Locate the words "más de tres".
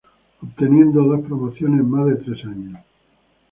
1.91-2.43